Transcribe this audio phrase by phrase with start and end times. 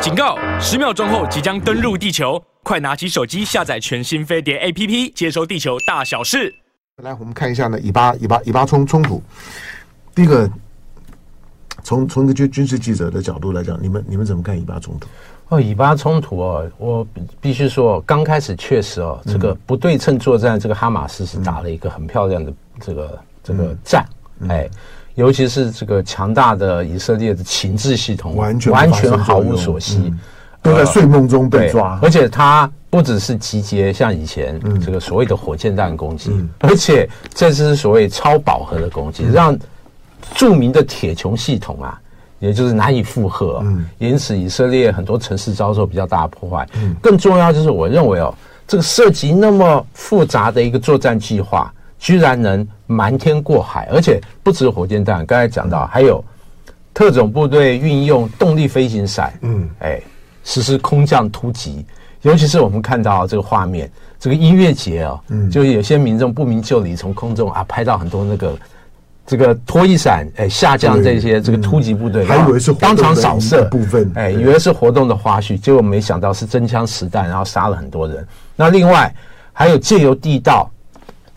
[0.00, 0.38] 警告！
[0.60, 6.54] 十秒钟后即将登陆地球，快拿起手机下载全新飞碟 APP，接收地球大小事。
[7.02, 9.20] 来，我们看一下呢，以巴以巴以巴冲冲突。
[10.14, 10.48] 第一个，
[11.82, 15.08] 从从一个军军事记者的角度来讲，你们你们怎么看以巴冲突？
[15.48, 17.06] 哦，以巴冲突哦，我
[17.40, 24.08] 必须说，刚开始确实哦，这个不对称作战，这个哈马斯是打了一个很漂亮的这个这个战，
[24.48, 24.70] 哎。
[25.18, 30.18] 尤其是这个强大的以色列的情治系统，完全完全毫无所惜，嗯，
[30.62, 31.94] 都在睡梦中被抓。
[31.94, 39.58] 呃、而且它不只是集结像以前这个所谓的火箭弹攻击，嗯，而且这次是所谓超饱和的攻击，嗯，让
[40.36, 42.00] 著名的铁穹系统啊，
[42.38, 46.64] 也就是难以负荷，嗯，因此以色列很多城市遭受比较大的破坏。
[46.74, 48.32] 嗯，更重要就是我认为哦，
[48.68, 51.74] 这个涉及那么复杂的一个作战计划。
[52.00, 56.24] 居然能瞒天过海，而且不止火箭弹，刚才讲到还有
[56.94, 60.00] 特种部队运用动力飞行伞，嗯，哎，
[60.42, 61.84] 实施空降突击。
[62.22, 68.58] 尤其是我们看到这个画面，这个音乐节哦，嗯，就有些民众不明就里从空中啊拍到很多那个
[69.26, 78.26] 这个拖衣伞哎下降这些这个突击部队，还以为是当场扫射部分，哎，以为是活动的花絮，结果没想到是真枪实弹，然后杀了很多人。
[78.56, 79.14] 那另外
[79.52, 80.68] 还有借由地道。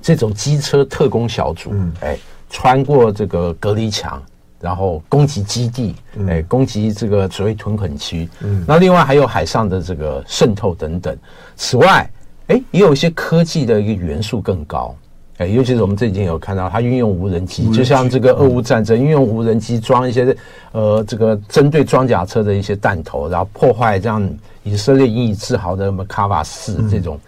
[0.01, 2.17] 这种机车特工小组，嗯，哎，
[2.49, 4.21] 穿过这个隔离墙，
[4.59, 5.95] 然后攻击基地，
[6.27, 11.17] 哎，攻击这个所谓屯垦区，嗯，那另外还有海上的这个渗透等等。
[11.55, 12.09] 此外，
[12.47, 14.95] 哎，也有一些科技的一个元素更高，
[15.37, 20.35] 哎，尤其是我们最近有看到，它运用无人机，就像这个俄乌战争运用无人机装一些
[20.71, 24.27] 呃这个针对装甲车的一些弹头，然后破坏这样
[24.63, 27.19] 以色列引以自豪的什么卡瓦四这种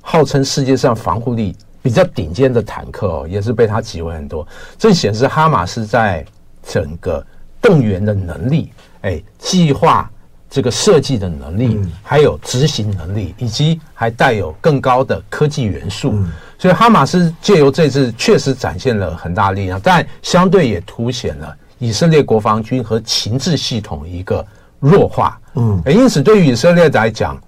[0.00, 1.54] 号称世界上防护力。
[1.86, 4.44] 比较顶尖的坦克哦，也是被他击毁很多。
[4.76, 6.26] 这显示哈马斯在
[6.60, 7.24] 整个
[7.62, 10.10] 动员的能力，哎，计划
[10.50, 16.12] 这个设计的能力，还有执行能力，以及还带有更高的科技元素。
[16.58, 24.44] 所以哈马斯借由这次确实展现了很大力量，但相对也凸显了以色列国防军和情治系统一个
[24.80, 25.40] 弱化。
[25.54, 27.40] 嗯，因此对于以色列来讲。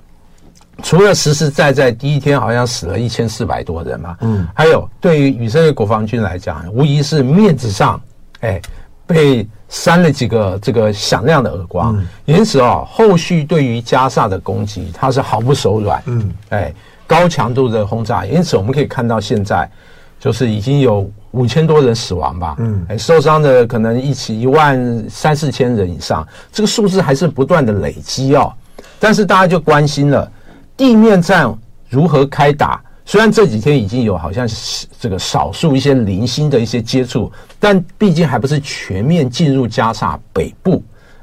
[0.83, 8.01] 除了实实在在第一天好像死了一千四百多人嘛，嗯，还有对于以色列国防军来讲，无疑是面子上，
[8.41, 8.61] 哎，
[9.05, 11.97] 被扇了几个这个响亮的耳光。
[11.97, 16.73] 嗯、因此哦，后续对于加萨的攻击，它是毫不手软，嗯，哎，
[17.09, 18.25] 高强度的轰炸。
[18.25, 19.69] 因此我们可以看到，现在
[20.21, 28.53] 就是已经有五千多人死亡吧，嗯，哎，受伤的可能一起一万三四千人以上，这个数字还是不断的累积哦。
[29.01, 30.31] 但是大家就关心了。
[30.79, 31.53] 地面战
[31.91, 32.81] 如何开打？
[33.05, 40.81] 虽然这几天已经有好像是这个少数一些零星的一些接触，但毕竟还不是全面进入加沙北部。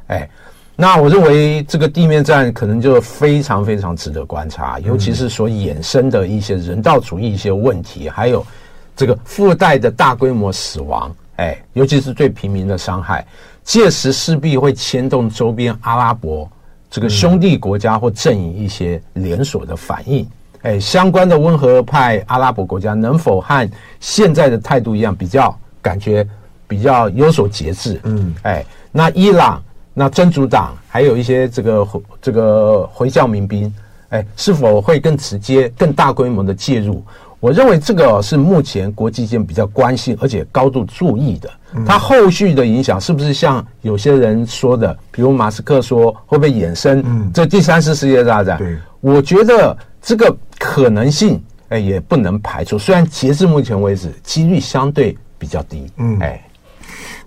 [0.07, 0.27] 哎，
[0.75, 8.45] 那我认为这个地面战可能就非常非常值得观察，尤其是所衍生的一些人道主义一些问题，还有
[8.93, 13.25] 这个附带的大规模死亡，哎，尤其是对平民的伤害，
[13.63, 16.49] 届时势必会牵动周边阿拉伯。
[16.95, 20.25] 这个兄弟国家或阵营一些连锁的反应，
[20.61, 23.69] 哎，相关的温和派阿拉伯国家能否和
[23.99, 26.25] 现在的态度一样，比较感觉
[26.69, 27.99] 比较有所节制？
[28.05, 29.61] 嗯，哎，那伊朗、
[29.93, 31.87] 那真主党还有一些这个
[32.21, 33.69] 这个回教民兵，
[34.07, 37.03] 哎，是否会更直接、更大规模的介入？
[37.39, 41.49] 我认为这个是目前国际间比较关心而且高度注意的。
[41.85, 48.57] 它后续的影响是不是像有些人说的，比如马斯克说会不会衍生这第三次世界大战？
[48.57, 52.79] 对，我觉得这个可能性哎也不能排除。
[52.79, 55.85] 虽然截至目前为止几率相对比较低。
[55.97, 56.41] 嗯，哎，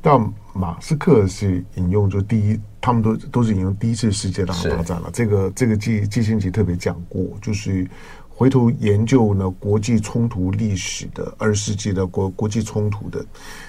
[0.01, 0.19] 但
[0.55, 5.11] 马斯克是引用就第一，他们都都是引用第一次世界大战了。
[5.13, 7.87] 这个这个季季辛吉特别讲过，就是。
[8.39, 13.27] 回头研究呢，国际冲突历史的二十世纪的国国际冲突的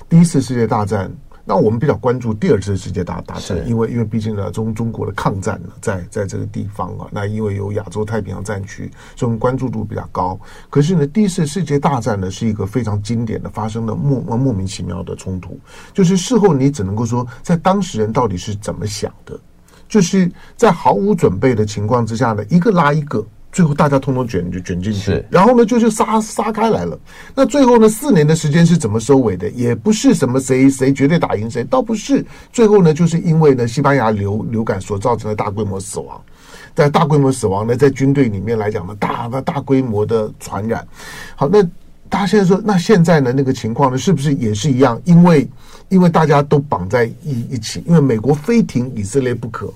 [0.07, 1.11] 第一次世界大战，
[1.43, 10.39] 那我们比较关注第二次世界大大战，因为因为毕竟呢中中国的抗战呢在在这个地方啊，那因为有亚洲太平洋战区，所以我们关注度比较高。
[10.69, 15.59] 可是呢，第一次世界大战呢是一个非常经典的发生的莫莫名其妙的冲突，
[15.95, 19.39] 就是事后你只能够说，在当事人到底是怎么想的，
[19.87, 23.25] 就是在毫无准备的情况之下呢，一个拉一个。
[23.51, 26.97] 最后大家通通卷就卷进去，然后呢就就杀杀开来了。
[27.33, 29.49] 那最后呢四年的时间是怎么收尾的？
[29.49, 32.23] 也不是什么谁谁绝对打赢谁，倒不是。
[32.53, 36.21] 最后呢就是因为呢西班牙流流感所造成的大规模死亡，
[36.75, 40.87] 在大规模死亡呢在军队里面来讲呢大的大规模的传染。
[41.35, 41.63] 好，那
[42.07, 45.01] 大家现在说，那现在呢那个情况呢是不是也是一样？
[45.05, 45.49] 因为
[45.89, 49.73] 因为大家都绑在一一起，因为美国非停以色列不可。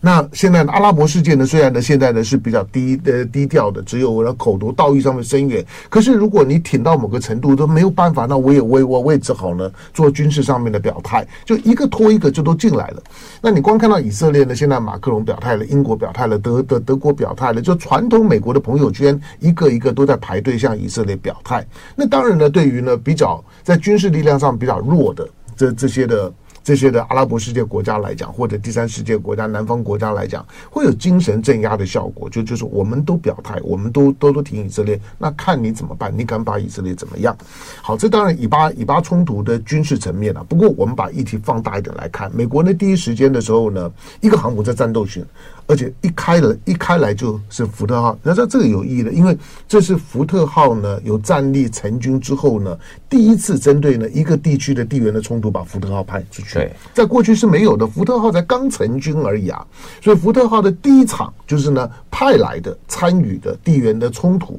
[0.00, 5.64] 那现在阿拉伯世界呢，虽然呢现在呢是比较低呃低调的，只有口头道义上面声援。
[5.88, 13.02] 可是如果你挺到某个程度都没有办法，那我也我也我我也只好呢做军事上面的表态，就一个拖一个就都进来了。
[13.40, 21.66] 那你光看到以色列呢，现在马克龙表态了，英国表态了，德德德国表态了，就传统美国的朋友圈一个一个都在排队向以色列表态。
[21.96, 26.32] 那当然呢，对于呢比较在军事力量上比较弱的这这些的。
[26.68, 32.28] 这些的阿拉伯世界国家来讲，或者第三世界国家、南方国家来讲，会有精神镇压的效果。
[32.28, 36.12] 就就是我们都表态，我们都都都挺以色列，那看你怎么办？
[36.14, 37.34] 你敢把以色列怎么样？
[37.80, 40.44] 好，这当然以巴以巴冲突的军事层面啊。
[40.46, 45.24] 不过我们把议题放大一点来看，美国呢第一时间的时候呢，一个航母在战斗群。
[45.68, 48.18] 而且一开了，一开来就是福特号。
[48.22, 49.36] 那这这个有意义的，因为
[49.68, 52.76] 这是福特号呢有战力成军之后呢，
[53.08, 56.54] 第一次针对呢一个地区的地缘的冲突，把福特号派出去。
[56.54, 59.64] 对，在过去是没有的，福特号才刚成军而已啊。
[60.02, 64.58] 所以福特号的第一场就是呢派来的参与的地缘的冲突，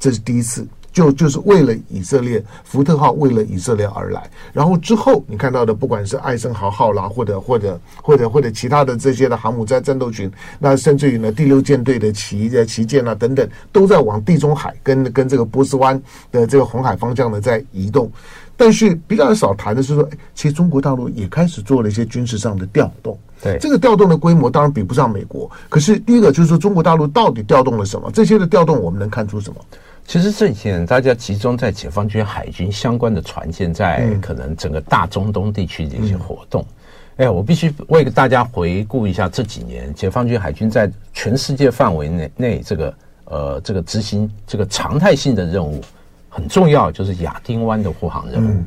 [0.00, 0.66] 这是第一次。
[0.96, 4.30] 就就是为了以色列，福特号为了以色列而来。
[4.50, 16.02] 然后之后你看到的，不管是艾森豪号啦，或者或者或者或者其他的这些的航母在战斗群，那甚至于呢第六舰队的旗的旗舰啊等等，都在往地中海跟跟这个波斯湾
[16.32, 18.10] 的这个红海方向呢在移动。
[18.56, 23.18] 但是比较少谈的是说，其实中国大陆也开始做了一些军事上的调动。
[23.42, 28.10] 对，这个调动的规模当然比不上美国，可是第一个就是说中国大陆到底调动了什么？
[28.10, 29.60] 这些的调动我们能看出什么？
[30.06, 36.64] 其实这几天大家集中在解放军海军相关的船舰，在可能整个大中东地区的一些活动。
[37.16, 42.94] 哎，我必须为大家回顾一下这几年解放军海军在全世界范围内内这个
[43.24, 45.80] 呃这个执行这个常态性的任务，
[46.28, 48.62] 很重要就是亚丁湾的护航任务。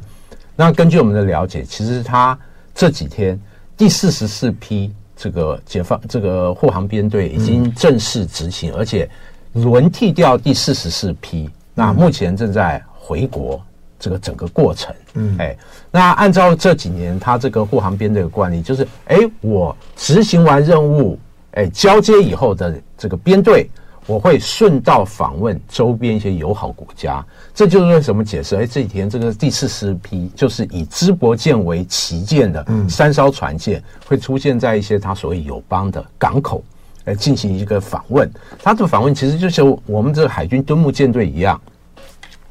[0.57, 2.37] 那根据我们的了解，其实他
[2.75, 3.39] 这几天
[3.77, 9.09] 第四十四批这个解放这个护航编队已经正式执行，而且。
[9.53, 13.59] 轮替掉第四十四批，那目前正在回国
[13.97, 14.95] 这个整个过程。
[15.15, 15.57] 嗯，哎，
[15.89, 21.17] 那按照这几年他这个护航编队的惯例，就是哎，我执行完任务，
[21.53, 23.69] 哎，交接以后的这个编队，
[24.05, 27.25] 我会顺道访问周边一些友好国家。
[27.53, 36.63] 这就是为什么解释，哎，这几天这个第四十四批就是以淄博舰为旗舰的三艘船舰，会出现在一些他所谓友邦的港口。
[37.09, 38.29] 来进行一个访问，
[38.61, 41.59] 他的访问其实就是我们这个海军敦睦舰队一样，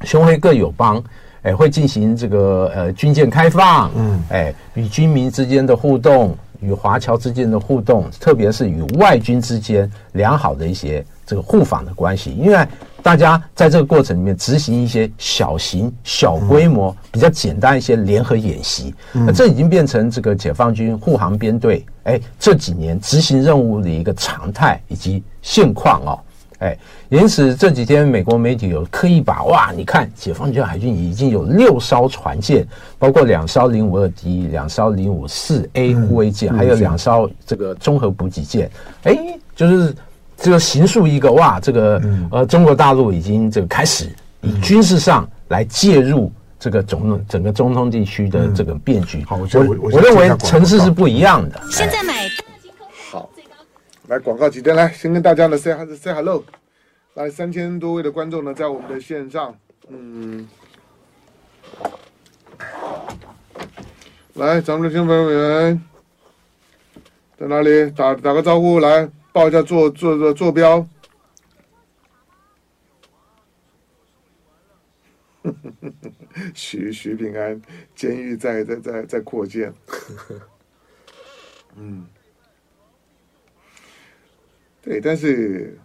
[0.03, 1.01] 兄黑各友邦，
[1.43, 12.67] 哎，会进行这个呃军舰开放，嗯，哎，与军民之间的互动，与华侨之间的互动，特别是与外军之间良好的一些这个互访的关系，因为。
[13.09, 26.19] 大家在这个过程里面执行一些小型、小规模、比较简单一些联合演习，那这已经变成这个解放军护航编队哎这几年执行任务的一个常态以及现况哦，
[26.59, 26.77] 哎，
[27.09, 32.63] 因此这几天美国媒体有刻意把哇，你看解放军海军已经有六艘船舰，
[32.99, 38.69] 包括两艘零五二 D、两艘零五四 A 护卫舰，还有两艘这个综合补给舰，
[39.01, 39.17] 哎，
[39.55, 39.95] 就是。
[40.41, 42.01] 这个形塑一个哇，这个
[42.31, 44.09] 呃，中国大陆已经这个开始
[44.41, 49.23] 以军事上来介入这个总整个中东地区的这个变局。
[49.25, 51.61] 好，我我我认为层次是不一样的。
[51.69, 52.13] 现在买。
[53.11, 53.29] 好，
[54.07, 56.43] 来广告几天来，先跟大家呢 say say hello，
[57.15, 59.53] 来三千多位的观众呢在我们的线上，
[59.89, 60.47] 嗯，
[64.35, 65.81] 来咱们的听众朋友们
[67.37, 67.91] 在哪里？
[67.91, 69.09] 打打个招呼来。
[69.31, 70.87] 报一下坐坐坐坐标。
[76.53, 77.61] 徐徐平安，
[77.95, 79.73] 监狱在在在在扩建。
[81.77, 82.05] 嗯，
[84.81, 85.77] 对，但是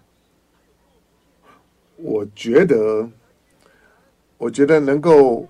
[1.97, 3.09] 我觉得，
[4.37, 5.49] 我觉得能够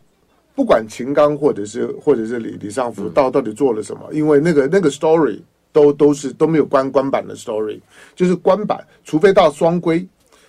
[0.55, 5.41] 不管秦刚或者是或者是李李尚福到到底做了什么，因为那个那个 story。
[5.75, 7.81] 都都是都没有官官版的 story，
[8.15, 10.07] 就是官版，除非到双规，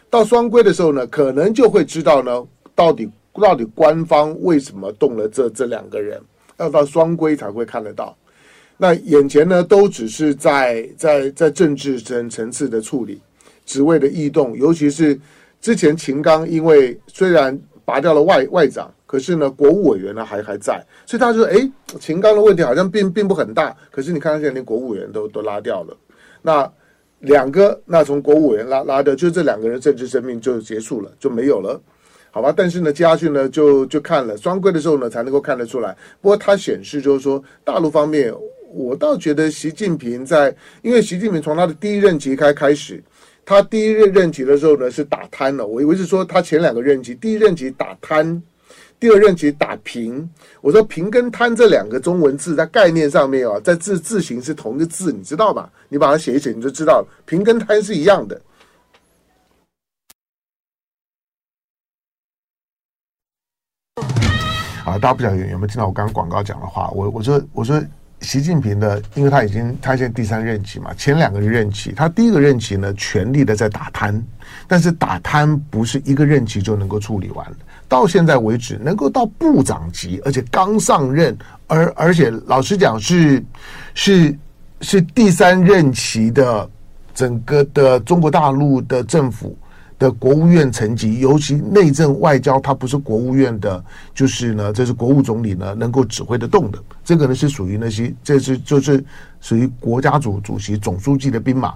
[0.07, 6.21] 到双规的时候呢，可能就会知道呢，到底到底官方为什么动了这这两个人，
[6.57, 8.15] 要到双规才会看得到。
[8.77, 13.19] 那眼前呢，都只是在在在政治层层次的处理，
[13.65, 15.19] 职位的异动，尤其是
[15.59, 18.93] 之前秦刚，因为虽然拔掉了外外长。
[19.15, 23.73] 可是呢，国务委员呢还还在，所以他说：“哎，秦刚的问题好像并并不很大。
[23.89, 25.95] 可是你看，他现在连国务委员都都拉掉了，
[26.41, 26.69] 那
[27.19, 31.81] 两个，那从国务委员拉拉掉，就这两个人政治生命就结束了，就没有了，
[32.29, 32.53] 好吧？
[32.53, 35.95] 但是呢，接下去呢，就就看了双规的时候呢，才能够看得出来。
[36.19, 38.33] 不过它显示就是说，大陆方面
[38.73, 43.01] 我倒觉得习近平在，因为习近平从他的第一任期开开始，
[43.45, 45.65] 他第一任任期的时候呢是打贪了。
[45.65, 48.43] 我以为是说他前两个任期，第一任期打贪，
[48.99, 50.27] 第二任期打平。
[50.61, 55.69] 我说平跟贪这两个中文字在概念上面啊，在字字形是同一个字，你知道吧？
[55.89, 58.41] 你把它写一写，你就知道，平跟贪是一样的。
[64.85, 66.89] 啊，大家不晓得有没有听到我刚刚广告讲的话？
[66.91, 67.83] 我我说我说。
[68.21, 74.25] 习近平的，因为他已经他现在第三任期嘛，前两个任期，他第一个任期呢，全力的在打贪，
[74.67, 81.37] 但是打贪不是一个任期就能够处理完的，到现在为止，能够到部长级，而且刚上任，
[81.67, 83.43] 而而且老实讲是
[83.93, 84.37] 是
[84.81, 86.69] 是第三任期的
[87.13, 89.57] 整个的中国大陆的政府。
[89.97, 93.81] 的国务院层级，尤其内政外交，它不是国务院的，
[94.13, 96.77] 就是呢，这是国务总理呢能够指挥得动的。
[97.01, 99.01] 这个呢是属于那些，这是就是
[99.39, 101.73] 属于国家主主席、总书记的兵马。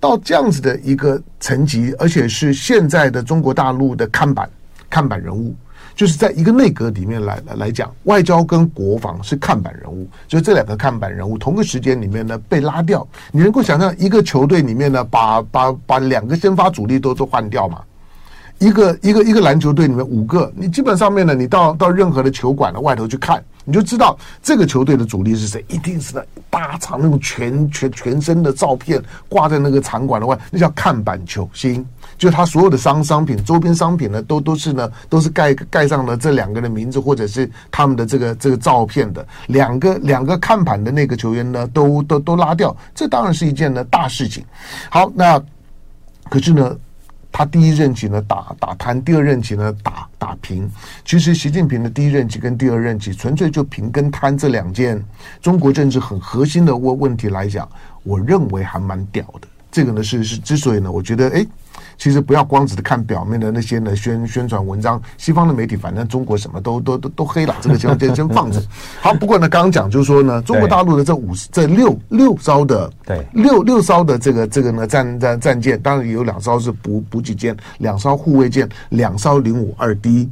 [0.00, 4.50] 到这样子的一个层级，而且是现在的中国大陆的看板
[4.90, 5.54] 看板人物。
[5.94, 17.80] 就是在一个内阁里面来来讲，外交跟国防是看板人物，就这两个看板人物同个时间里面呢被拉掉，你能够想象一个球队里面呢把把把两个先发主力都都换掉吗？
[18.58, 31.86] 一个一个一个篮球队里面五个，你基本上面呢，你到到任何的球馆的外头去看，你就知道这个球队的主力是谁，一定是那大场那种全全全身的照片挂在那个场馆的外，那叫看板球星。
[32.16, 39.26] 就他所有的商商品、周边商品呢，都都是呢，都是盖盖上了这两个的名字，或者是他们的这个这个照片的。
[39.48, 44.44] 两个两个看板的那个球员呢，都都都拉掉，这当然是一件呢大事情。
[44.90, 45.42] 好，那
[46.30, 46.76] 可是呢，
[47.32, 50.70] 他第一任期呢打打贪，第二任期呢打打平。
[51.04, 55.02] 其实习近平的第一任期跟第二任期，纯粹就平跟贪这两件
[55.42, 57.68] 中国政治很核心的问问题来讲，
[58.02, 59.48] 我认为还蛮屌的。
[59.72, 61.46] 这个呢是是之所以呢，我觉得哎。
[61.96, 68.62] 其实不要光只是看表面的那些呢宣宣传文章，西方的媒体反正中国什么都都都都黑了，这个先先先 放着。
[69.00, 80.28] 好，不过呢，刚刚讲就是说呢，中国大陆的这五这六六艘的对六六艘的这个这个呢战战战舰，当然有两艘是补补给舰，两艘护卫舰，两艘零五二 D。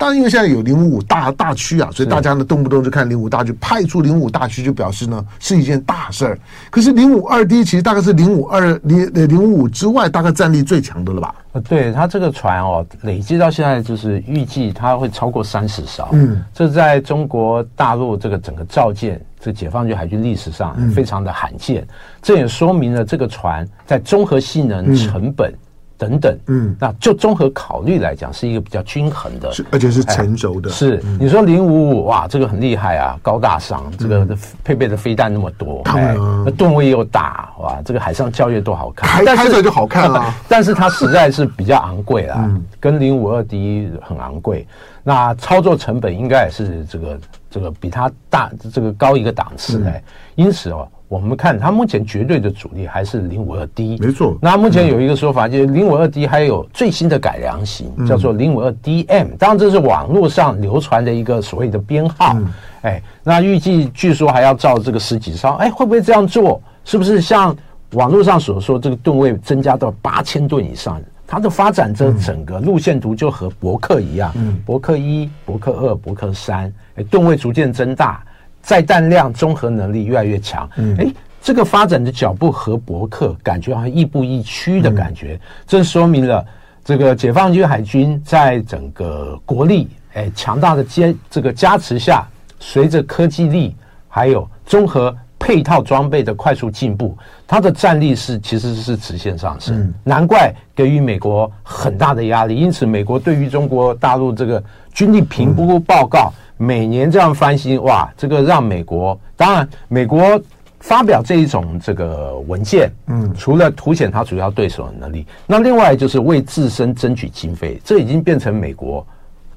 [0.00, 6.38] 当然，因为现在有零五五大大区啊，所以大家呢动不动就看零五大区，派出零五大区就表示呢是一件大事儿。
[6.70, 11.34] 可是零五二 D 其实大概是零五二零零五五之外，大概战力最强的了吧？
[11.52, 16.08] 呃，对，它这个船哦，累计到现在就是预计它会超过三十艘。
[16.12, 21.86] 嗯，这在中国大陆这个整个造舰，这解放军海军历史上非常的罕见。
[22.22, 25.52] 这也说明了这个船在综合性能、成本。
[26.00, 30.70] 等等，嗯，那就综合考虑来讲，是一个比较均衡的，而且是成熟的。
[30.70, 34.26] 哎、是、嗯、你说零五五哇，这个很厉害啊，高大上，这个
[34.64, 36.14] 配备的飞弹那么多，嗯、哎，
[36.46, 40.34] 那吨位又大，哇，这个海上校阅多好看，开开出来就好看啊。
[40.48, 44.66] 但是它实在是比较昂贵啦，嗯、跟零五二 D 很昂贵。
[45.02, 50.88] 那操作成本应该也是这个这个比它大，这个高一个档次哎，嗯、因此哦。
[51.10, 54.38] 我们看它目前绝对的主力还是零五二 D，没错。
[54.40, 59.36] 那目前有一个说法，就是零五二 D 还有最新的改良型，叫做零五二 DM。
[59.36, 62.36] 当然这是网络上流传的一个所谓的编号。
[62.82, 65.50] 哎，那预计据说还要造这个十几艘。
[65.54, 66.62] 哎，会不会这样做？
[66.84, 67.56] 是不是像
[67.94, 71.02] 网络上所说，这个吨位增加到八千吨以上？
[71.26, 74.32] 它的发展这整个路线图就和伯克一样，
[74.64, 78.22] 伯克一、伯克二、伯克三，哎，吨位逐渐增大。
[78.62, 81.12] 载弹量综合能力越来越强，嗯，哎，
[81.42, 86.44] 这个发展的脚步和伯克感觉好像亦步亦趋的感觉，这说明了
[86.84, 92.26] 这个解放军海军在整个国力哎强大的坚这个加持下，
[92.58, 93.74] 随着科技力
[94.08, 97.18] 还有综合配套装备的快速进步，
[97.48, 104.62] 它的战力是其实是直线上升，难怪给予美国很大的压力，因此美国对于中国大陆这个
[104.94, 106.32] 军力评估报告。
[106.62, 110.38] 每年这样翻新，哇，这个让美国，当然美国
[110.78, 119.06] 发表这一种这个文件，嗯，除了凸显它主要对手的能力，那另外就是为自身争取经费，这已经变成美国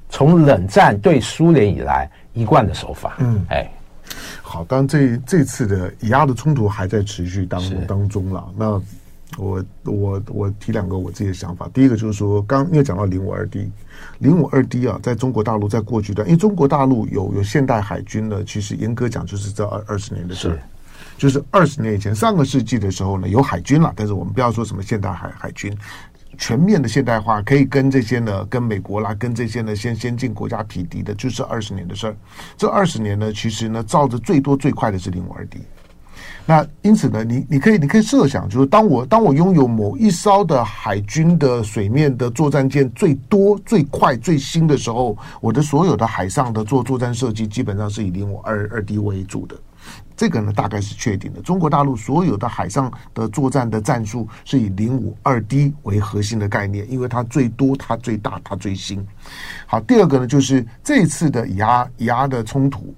[0.08, 3.70] 从冷战对苏联以来一贯的手法，嗯，哎，
[4.53, 8.79] 好，当然这这次的以阿的冲突还在持续当当中了，那。
[9.36, 13.67] 我我我提两个我自己的想法，第一个就是说，刚因为讲到零五二 D，
[14.19, 20.60] 零五二 D 啊，在中国大陆在过去的，因为中国大陆有有现代海军呢，其实严格讲就是这二二十年的事，是。
[21.17, 25.75] 就是二十年以前，上个世纪的时候呢，有海军了，但是我们不要说什么现代海海军，
[26.38, 32.16] 全面的现代化，可以跟这些呢，跟美国啦，跟这些呢先先进国家匹敌的，就是二十年的事儿。
[32.58, 35.60] 这二十年呢，其实呢，造的最多最快的是零五二 D。
[36.46, 49.56] 那因此呢，你你可以你可以设想，就是当我当我拥有某一艘的海军的水面的作战舰最多最快最新的时候，我的所有的海上的做作战设计基本上是以零五二二 D 为主的。
[50.15, 51.41] 这个呢，大概是确定的。
[51.41, 59.05] 中国大陆所有的海上的作战的战术是以零五二 D 为核心的概念，因为它最多、它最大、它最新。
[59.65, 62.93] 好，第二个呢，就是这次的以牙以阿的冲突，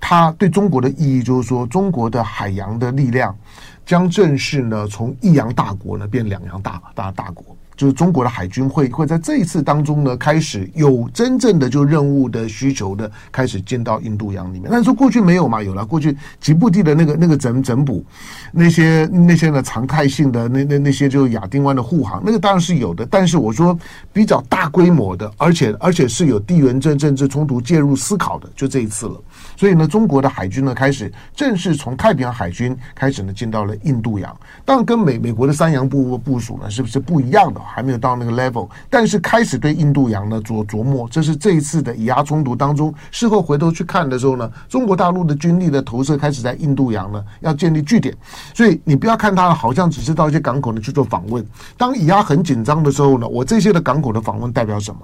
[0.00, 3.36] 它对中国的意义就是说，中国的海洋的力量
[3.84, 7.53] 将正式呢从一洋大国呢变两洋大大大国。
[7.76, 14.68] 就是中国的海军会会在这一次当中呢，开始有真正的就任务的需求的开始进到印度洋里面。
[14.70, 15.62] 但是说过去没有嘛？
[15.62, 18.04] 有了过去吉布地的那个那个整整补
[18.52, 23.06] 那些那些呢常态性的那那那些就亚丁湾的护航，那个当然是有的。
[23.06, 23.76] 但是我说
[24.12, 29.20] 比较大规模的，而且而且是有地缘政政治冲突介入思考的，就这一次了。
[29.56, 34.36] 所以呢，中国的海军呢开始正式从太平洋海军开始呢进到了印度洋。
[34.64, 37.60] 当然跟美美国的三洋部部署呢是不是不一样的？
[37.60, 48.14] 还没有到那个 level，但是开始对印度洋呢琢琢磨，这是这一次的以阿冲突当中，事后回头去看的时候呢，中国大陆的军力的投射开始在印度洋呢要建立据点，
[48.54, 51.44] 所以你不要看它好像只是到一些港口呢去做访问。
[51.76, 55.00] 当以阿很紧张的时候呢，我这些的港口的访问代表什么？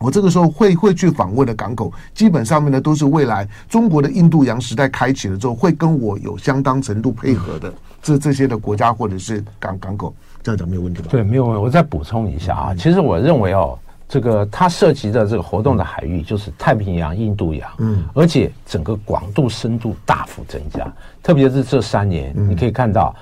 [0.00, 10.12] 我这个时候会会去访问的港口，基本上面呢都是未来中国的印度洋时代开启了之后，会跟我有相当程度配合的这这些的国家或者是港港口。
[10.42, 11.08] 这样讲没有问题吧？
[11.10, 11.62] 对，没有问题。
[11.62, 13.78] 我再补充一下啊，其实我认为哦，
[14.08, 20.90] 这个它涉及的这个活动的海域就是太平洋、印度洋，嗯，而且整个广度、深度大幅增加。
[21.22, 23.14] 特别是这三年，你可以看到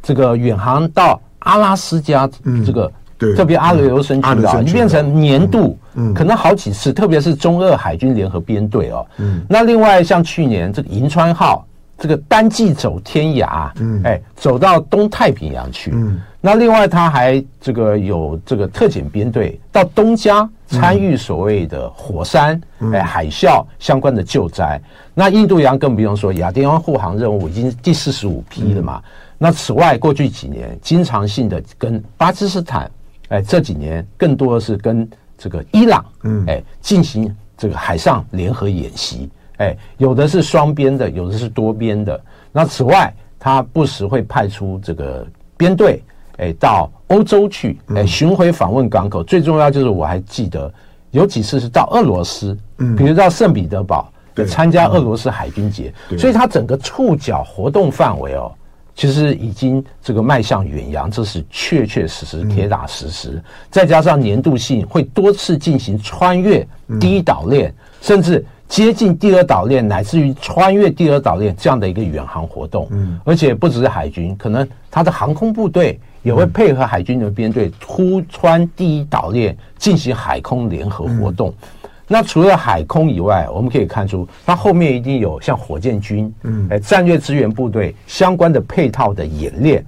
[0.00, 2.30] 这个远航到阿拉斯加，
[2.64, 2.88] 这个
[3.22, 6.92] 对，特别阿留申群岛，你变成年度，嗯，可能好几次。
[6.92, 11.64] 特别是中俄海军联合编队哦，嗯，那另外像去年这个银川号。
[11.98, 22.60] 这个单骑走天涯，嗯，哎，走到东太平洋去，嗯，那另外他还这个有这个特遣编队到东加参与所谓的火山，
[22.92, 24.80] 哎，海啸相关的救灾。
[25.14, 29.00] 那印度洋更不用说，亚丁湾护航任务已经第四十五批了嘛。
[29.38, 32.90] 那此外，过去几年经常性的跟巴基斯坦，
[33.32, 39.28] 哎，这几年更多的是跟这个伊朗，嗯，哎，进行这个海上联合演习。
[39.56, 42.20] 哎，有的是双边的，有的是多边的。
[42.52, 46.02] 那此外，他不时会派出这个编队，
[46.36, 49.22] 哎，到欧洲去，哎，巡回访问港口。
[49.22, 50.72] 嗯、最重要就是我还记得
[51.12, 55.90] 有几次是到俄罗斯，嗯，比如到圣彼得堡，对，参加俄罗斯海军节。
[56.10, 58.52] 嗯、所以他整个触角活动范围哦，
[58.94, 63.30] 其实已经这个迈向远洋，这是确确实实、铁打实实。
[63.30, 66.66] 嗯、再加上年度性，会多次进行穿越
[67.00, 68.44] 第一岛链，嗯、甚至。
[68.68, 81.52] 接近第二岛链，乃至于穿越第二岛链这样的一个远航活动，嗯，而且不只是海军，可能他的航空部队也会配合海军的编队突穿第一岛链进行海空联合活动。
[81.60, 81.81] 嗯、
[82.12, 89.82] 那除了海空以外，我们可以看出，它后面一定有像火箭军，嗯，哎，战略支援部队相关的配套的演练。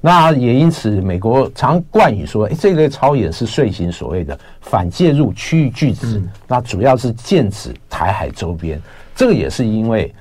[0.00, 6.18] 那也因此，美国常冠以说，哎，这类操演是遂行所谓的反介入区域拒止。
[6.18, 8.80] 嗯、那主要是剑指台海周边。
[9.14, 10.12] 这个也是因为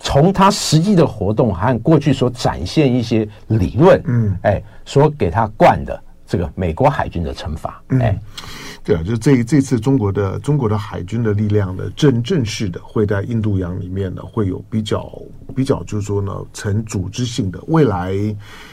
[0.00, 6.00] 从他实际的活动和过去所展现一些理论，嗯，哎，所给他冠的
[6.36, 8.10] 这个美国海军的惩罚，哎。
[8.10, 8.20] 嗯
[8.86, 15.10] 对啊，就这这次中国的中国的海军的力量呢，正正式的会在印度洋里面呢，会有比较
[15.56, 17.58] 比较，就是说呢，成组织性的。
[17.68, 18.14] 未来，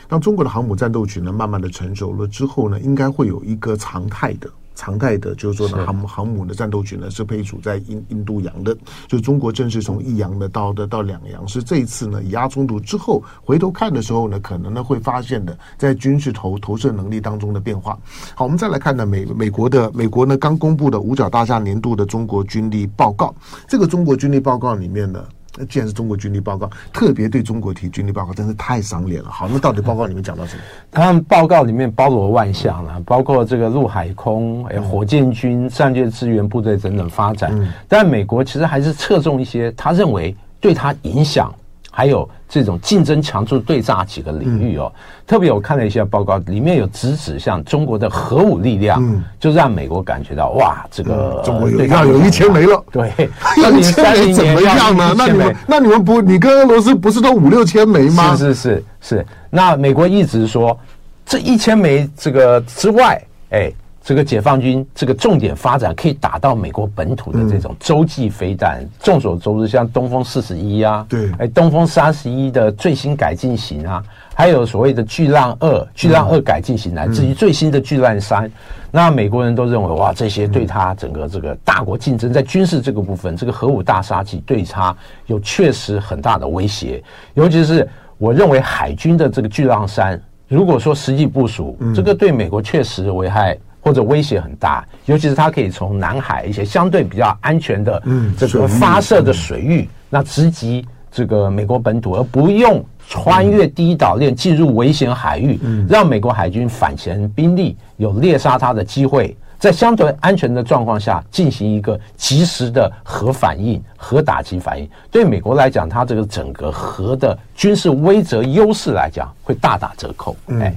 [0.09, 4.49] 当中国的航母战斗群呢，慢慢的成熟了之后呢，应该会有一个常态的。
[4.81, 8.75] 常态的，就是说呢，航母航母的战斗群呢是配属在印印度洋的，
[9.07, 17.95] 就中国正式从一洋的到的到两洋，是这一次呢以阿冲突之后回头看的时候呢，可能呢会发现的在军事投投射能力当中的变化。
[18.33, 23.35] 好，我们再来看呢美美国的美国呢刚公布的五角大厦年度的中国军力报告，
[23.67, 25.23] 这个中国军力报告里面呢。
[25.57, 29.29] 那既然是中国军力报告，特别对中国提军力报告，真是太赏脸了。
[29.29, 30.63] 好，那到底报告里面讲到什么？
[30.91, 37.51] 他们报告里面包罗万象了，包括这个陆海空、哎，火箭军、战略支援部队等等发展。
[37.53, 41.53] 嗯、但美国其实还是侧重一些他认为对他影响。
[41.93, 53.11] 还有这种竞争强度对炸几个领域哦，嗯、特别我看了一些报告，里面有直指向中国的核武力量，嗯、就让美国感觉到哇，这个中国有要有一千枚了，对，
[53.77, 55.13] 一千枚怎么样呢？
[55.17, 58.35] 那你们那你们不，你跟俄罗斯不是都五六千枚吗？
[58.37, 60.79] 是是是是，那美国一直说
[61.25, 63.71] 这一千枚这个之外，哎。
[64.11, 74.03] 这个解放军这个重点发展可以打到美国本土的这种洲际飞弹，嗯、众所周知，像东风四十一啊，对，哎，东风三十一的最新改进型啊，
[74.35, 78.51] 还有所谓的巨浪二、巨浪二改进型，乃至于最新的巨浪三，嗯、
[78.91, 84.93] 那美国人都认为哇，这些对他整个这个大国竞争在军事这个部分，这个核武大杀器对他
[85.27, 87.01] 有确实很大的威胁，
[87.33, 93.57] 尤其是我认为海军的这个巨浪三，如果说实际部署，嗯、这个对美国确实危害。
[93.81, 98.01] 或者威胁很大，尤其是它可以从南海一些相对比较安全的
[98.37, 120.37] 这个发射的水域，那直击这个美国本土，而不用穿越第一岛链进入危险海域，让美国海军反潜兵力有猎杀它的机会，在相对安全的状况下进行一个及时的核反应、核打击反应，对美国来讲，它这个整个核的军事威慑优势来讲会大打折扣。
[120.59, 120.73] 哎，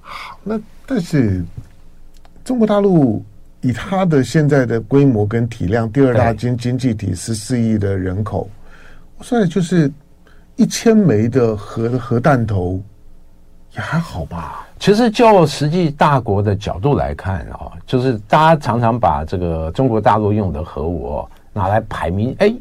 [0.00, 1.44] 好，那但是。
[2.46, 3.24] 中国大陆
[3.60, 8.48] 以它的现在的规模跟体量，第二大经经济体，十四亿的人口，
[9.18, 9.92] 我算就是
[10.54, 12.80] 一千枚的核核弹头
[13.74, 14.64] 也还好吧。
[14.78, 22.54] 其实就实际大国的角度来看啊，就是大家常常把这个中国大陆用的核武拿来排名，哎。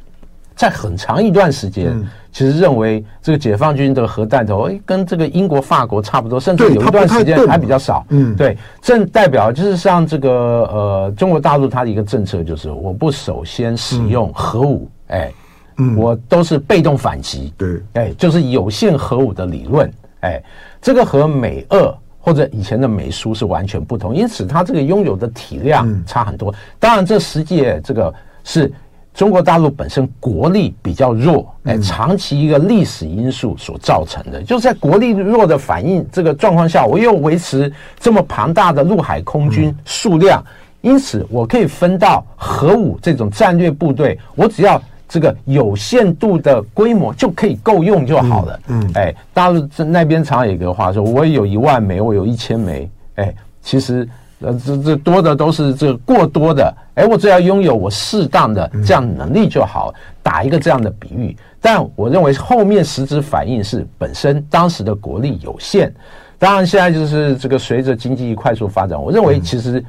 [0.56, 8.06] 在很长一段时间，嗯、其实认为这个解放军的核弹头，哎，跟这个英国、法国差不多，甚至有一段时间还比较少。
[8.08, 15.34] 嗯，对，正代表就是像这个呃，中国大陆它的一个政策就是，我不首先使用核武，嗯、哎，
[15.78, 17.54] 嗯，我都是被动反击。
[17.58, 19.92] 对，哎，就是有限核武的理论，
[20.22, 20.42] 哎，
[20.82, 26.50] 这个和美俄或者以前的美苏是完全不同，因此它这个拥有的体量差很多。
[26.50, 28.14] 嗯、当然，这实际这个
[28.46, 28.72] 是。
[29.16, 40.44] 中国大陆本身国力比较弱，哎，长期一个历史因素所造成的，就是在国力弱的反应这个状况下，我又维持这么庞大的陆海空军数量，
[40.82, 48.60] 因此我可以分到核武这种战略部队，我只要这个有限度的规模就可以够用就好了。
[48.68, 54.06] 嗯，哎，大陆那边常有一个话说，我有一万枚，我有一千枚，哎，其实。
[54.40, 59.94] 呃，这这多的都是这过多的，哎，我只要拥有我适当的这样能力就好。
[60.22, 65.94] 打一个这样的比喻，但我认为后面实质反应是本身当时的国力有限。
[66.38, 69.84] 当然，现在就是这个随着经济快速发展，我认为其实。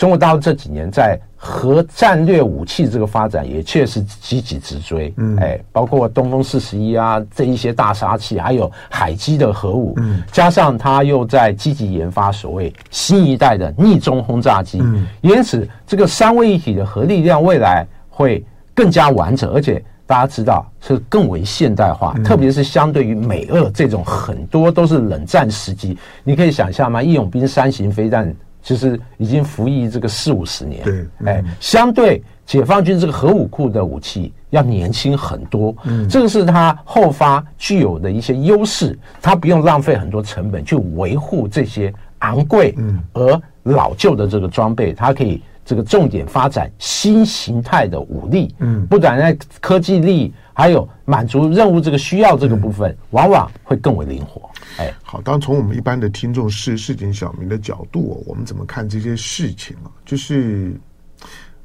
[0.00, 18.42] 中国大陆这几年在核战略武器这个发展也确实积极直追，嗯，哎，包括东风四十一啊这一些大杀器，还有海基的核武，嗯，加上他又在积极研发所谓新一代的逆中轰炸机，嗯，因此这个三位一体的核力量未来会
[18.74, 27.02] 更加完整，而且大家知道是更为现代化，嗯，特别是相对于美俄这种很多都是冷战时期，你可以想象吗？
[27.02, 28.34] 义勇兵三型飞弹。
[28.62, 42.74] 其实已经服役这个四五十年，对，哎，相对解放军这个核武库的武器要年轻很多，嗯，这个是它后发具有的一些优势，它不用浪费很多成本去维护这些昂贵
[43.12, 45.40] 而老旧的这个装备，它可以
[45.70, 54.50] 这个重点发展新形态的武力，嗯，不短在科技力，还有满足任务这个需要这个部分，往往会更为灵活。
[54.78, 59.86] 哎，好，当从我们一般的听众是市井小民的角度，哦，我们怎么看这些事情啊？
[60.04, 60.76] 就是，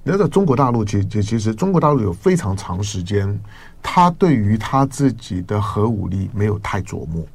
[0.03, 3.39] 你知道中国大陆其实其实中国大陆有非常长时间，
[3.81, 7.25] 他对于他自己的核武力没有太琢磨，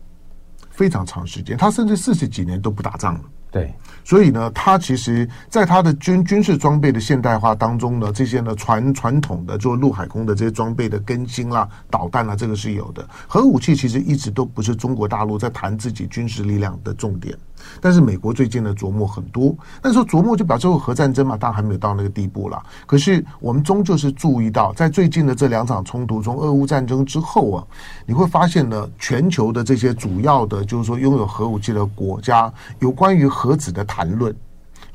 [0.71, 3.21] 非常长时间，他甚至四十几年都不打仗了。
[3.51, 3.75] 对。
[4.11, 13.09] 所以呢，它其实在它的军军事装备的现代化当中呢，这些呢传传统的做陆海空的这些装备的更新啦、导弹啦，这个是有的。
[13.29, 17.39] 核武器其实一直都不是中国大陆在谈自己军事力量的重点。
[17.81, 22.63] 但是美国最近的琢磨很多，那时候琢磨就表示核战争嘛，当然还没有到那个地步啦。
[22.87, 27.65] 可是我们终究是注意到，在最近的这两场冲突中，俄乌战争之后啊，
[28.07, 34.35] 你会发现呢，全球的这些主要的，就是说拥有核武器的国家，有关于核子的谈论，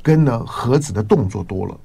[0.02, 1.76] 跟呢核子的动作多了。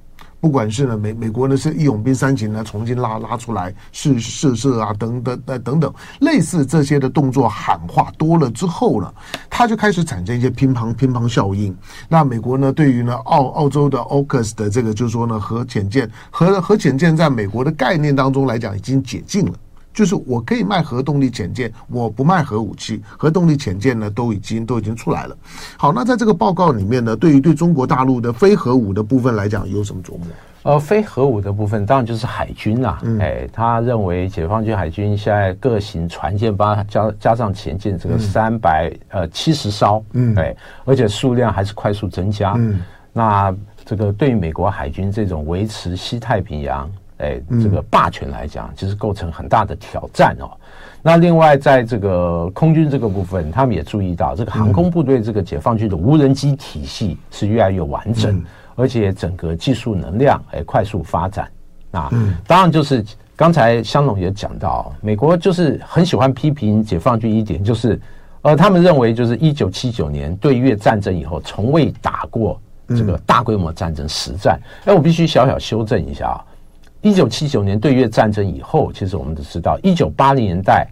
[0.42, 9.14] 不管是呢美美国呢是义勇兵三型呢重新拉拉出来试试射啊等等呃等等类似这些的动作喊话多了之后呢，
[9.48, 11.72] 它就开始产生一些乒乓乒乓效应。
[12.08, 19.52] 那美国呢对于呢澳澳洲的 AUKUS 的这个就是说呢核潜舰核核潜舰在美国的概念当中来讲已经解禁了。
[19.92, 25.36] 就是我可以卖核动力潜舰，我不卖核武器，核动力潜舰呢都已经都已经出来了。
[25.76, 30.26] 好，那在这个报告里面呢，对于对中国大陆的非核武的部分来讲，有什么琢磨？
[30.64, 33.00] 呃，非核武的部分当然就是海军啦、啊。
[33.02, 42.54] 嗯、哎，他认为解放军海军现在各型船舰，把加加上前舰，这个三百、嗯、呃七十艘，嗯，哎，而且数量还是快速增加。
[42.56, 42.80] 嗯，
[43.12, 43.52] 那
[43.84, 46.88] 这个对于美国海军这种维持西太平洋，
[47.22, 50.50] 哎，这个霸权来讲，其实构成很大的挑战哦。
[51.00, 58.36] 那另外，在这个空军这个部分，他们也注意到，这个航空部队这个解放军的无人机体系是越来越完整。
[58.36, 61.46] 嗯而且整个技术能量哎快速发展，
[61.90, 62.10] 啊，
[62.46, 63.04] 当然就是
[63.36, 68.00] 刚才香农也讲到，美国就是很喜欢批评解放军一点，就是
[68.40, 72.58] 呃，他们认为就是一九七九年对越战争以后，从未打过
[72.88, 74.58] 这个大规模战争实战。
[74.86, 76.40] 哎，我必须小小修正一下啊，
[77.02, 80.86] 一九七九年对越战争以后，其实我们都知道，一九八零年代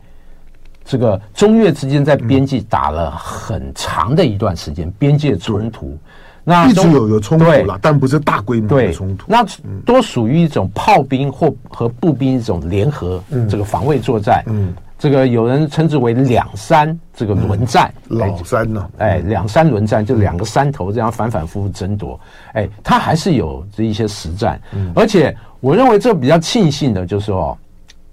[0.84, 5.96] 这个中越之间在边境打了很长的一段时间边界冲突。
[6.42, 9.26] 那一直有有冲突了，但不是大规模的冲突。
[9.28, 9.44] 那
[9.84, 14.42] 多属于一种炮兵或和步兵一种联合这个防卫作战。
[14.46, 17.92] 嗯，这个有人称之为两山这个轮战。
[18.08, 18.88] 老山呢？
[18.96, 22.18] 哎，两山轮战就两个山头这样反反复复争夺。
[22.54, 24.58] 哎，它还是有这一些实战。
[24.72, 27.56] 嗯，而且我认为这比较庆幸的就是说，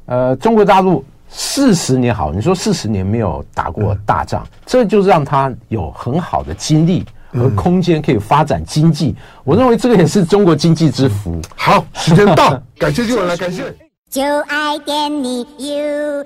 [0.06, 7.06] 呃，中国大陆四十年好，你说四十年没有打过大仗，这就让他有很好的精力。
[7.34, 11.40] 和空间可以发展经济，我认为这个也是中国经济之福。
[11.58, 13.66] 好，时间到， 感谢今晚来，感谢。
[14.10, 16.24] 就爱点你 UFO。